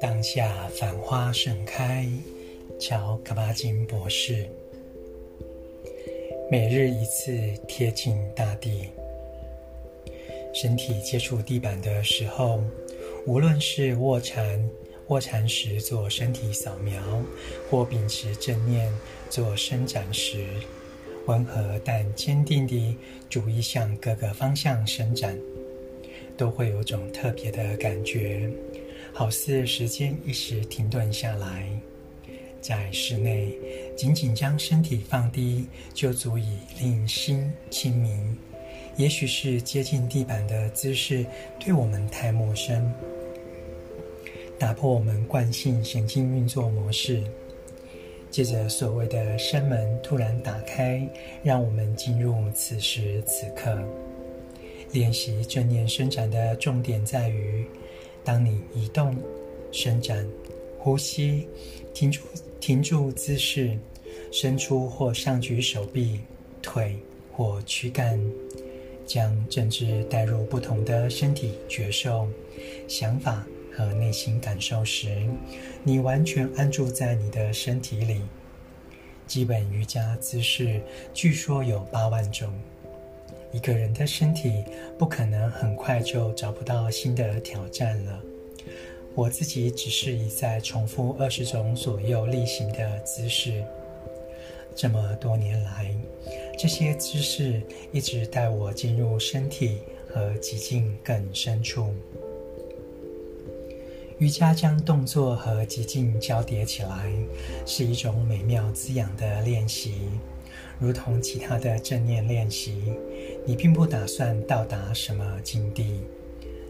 [0.00, 2.06] 当下繁花盛开，
[2.78, 4.46] 乔卡巴金博士。
[6.50, 7.32] 每日一次
[7.66, 8.88] 贴近大地，
[10.54, 12.60] 身体接触地板的时候，
[13.26, 14.68] 无论是卧蚕。
[15.08, 17.00] 卧蚕时做身体扫描，
[17.70, 18.92] 或秉持正念
[19.30, 20.44] 做伸展时，
[21.26, 22.96] 温和但坚定地
[23.28, 25.38] 逐一向各个方向伸展，
[26.36, 28.48] 都会有种特别的感觉，
[29.12, 31.68] 好似时间一时停顿下来。
[32.60, 33.56] 在室内，
[33.96, 38.36] 仅仅将身体放低，就足以令心清明。
[38.96, 41.24] 也许是接近地板的姿势
[41.60, 42.92] 对我们太陌生。
[44.58, 47.22] 打破我们惯性神经运作模式，
[48.36, 51.00] 接着所谓的生门突然打开，
[51.42, 53.82] 让我们进入此时此刻。
[54.92, 57.64] 练习正念伸展的重点在于：
[58.22, 59.16] 当你移动、
[59.72, 60.22] 伸展、
[60.78, 61.48] 呼吸、
[61.94, 62.20] 停住、
[62.60, 63.74] 停住姿势、
[64.30, 66.20] 伸出或上举手臂、
[66.60, 66.94] 腿
[67.32, 68.20] 或躯干，
[69.06, 72.28] 将正知带入不同的身体觉受、
[72.86, 73.46] 想法。
[73.76, 75.26] 和内心感受时，
[75.84, 78.22] 你完全安住在你的身体里。
[79.26, 80.80] 基本瑜伽姿势
[81.12, 82.48] 据说有八万种，
[83.52, 84.64] 一个人的身体
[84.98, 88.20] 不可能很快就找不到新的挑战了。
[89.14, 93.64] 我自己只是一再重复二十种左右例行的姿势，
[94.74, 95.94] 这么多年来，
[96.58, 97.60] 这些姿势
[97.92, 101.94] 一直带我进入身体和寂静更深处。
[104.18, 107.12] 瑜伽将动作和极静交叠起来，
[107.66, 110.08] 是一种美妙滋养的练习。
[110.78, 112.94] 如同其他的正念练习，
[113.44, 116.00] 你并不打算到达什么境地，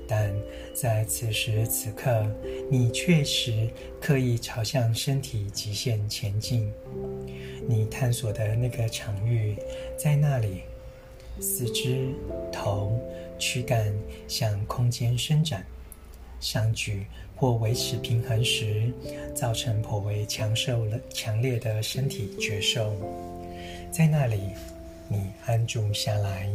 [0.08, 0.34] 但
[0.74, 2.26] 在此时此刻，
[2.68, 3.68] 你确实
[4.00, 6.72] 刻意朝向身体极限前进。
[7.68, 9.54] 你探索的那个场域
[9.96, 10.62] 在那里，
[11.38, 12.08] 四肢、
[12.52, 13.00] 头、
[13.38, 13.94] 躯干
[14.26, 15.64] 向空间伸展。
[16.40, 18.92] 上举或维持平衡时，
[19.34, 22.94] 造成颇为强受了、强烈的身体觉受。
[23.90, 24.40] 在那里，
[25.08, 26.50] 你安住下来，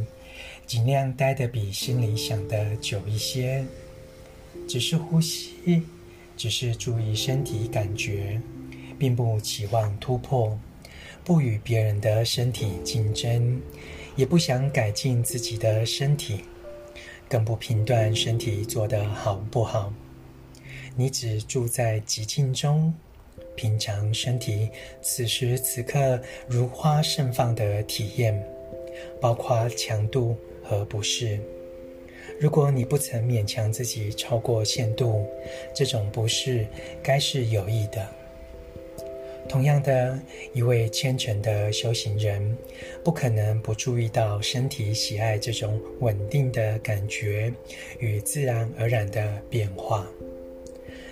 [0.66, 3.64] 尽量待得比心里想的久一些。
[4.68, 5.82] 只是呼吸，
[6.38, 8.40] 只是注意身体感觉，
[8.98, 10.58] 并不期望突破，
[11.24, 13.62] 不与别人的身体竞争，
[14.16, 16.42] 也不想改进自己的身体。
[17.32, 19.94] 更不评断身体做得好不好，
[20.98, 22.94] 你只住在寂静中，
[23.56, 24.70] 品尝身体
[25.02, 28.38] 此时此刻如花盛放的体验，
[29.22, 31.40] 包括强度和不适。
[32.38, 35.26] 如果你不曾勉强自己超过限度，
[35.74, 36.68] 这种不适
[37.02, 38.06] 该是有益的。
[39.52, 40.18] 同样的，
[40.54, 42.58] 一位虔诚的修行人，
[43.04, 47.52] 不可能不注意到身体喜爱这种稳定的感觉
[48.00, 50.08] 与自然而然的变化。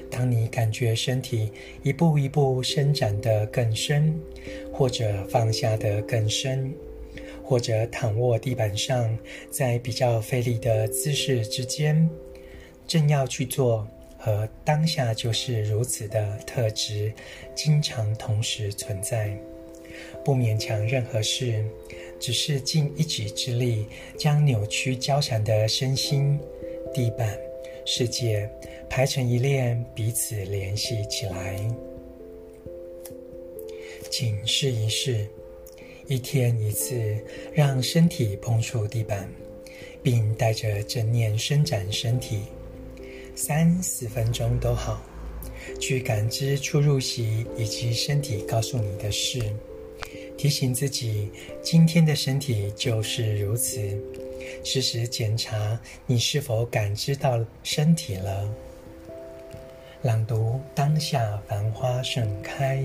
[0.09, 1.51] 当你感觉身体
[1.83, 4.17] 一步一步伸展得更深，
[4.72, 6.73] 或者放下得更深，
[7.44, 9.17] 或者躺卧地板上，
[9.51, 12.09] 在比较费力的姿势之间，
[12.88, 13.85] 正要去做。
[14.19, 17.12] 和当下就是如此的特质，
[17.56, 19.34] 经常同时存在。
[20.24, 21.66] 不勉强任何事，
[22.19, 23.88] 只是尽一己之力，
[24.18, 26.38] 将扭曲交缠的身心、
[26.94, 27.38] 地板、
[27.85, 28.47] 世界
[28.90, 31.59] 排成一列，彼此联系起来。
[34.12, 35.28] 请试一试，
[36.08, 37.18] 一天一次，
[37.53, 39.29] 让身体碰触地板，
[40.03, 42.44] 并带着正念伸展身体。
[43.41, 45.01] 三四分钟都好，
[45.79, 49.41] 去感知出入息以及身体告诉你的事，
[50.38, 53.79] 提醒自己今天的身体就是如此。
[54.66, 58.46] 时时检查你是否感知到身体了。
[60.02, 62.84] 朗读：当下繁花盛开。